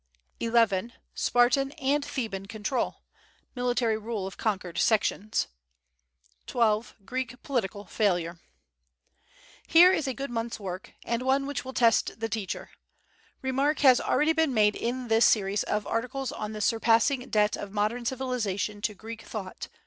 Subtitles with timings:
[0.39, 0.93] 11.
[1.13, 3.03] Spartan and Theban control.
[3.53, 5.45] Military rule of conquered sections.
[6.47, 6.95] 12.
[7.05, 8.39] Greek political failure.
[9.67, 12.71] Here is a good month's work; and one which will test the teacher.
[13.43, 17.71] Remark has already been made in this series of articles on the surpassing debt of
[17.71, 19.67] modern civilization to Greek thought.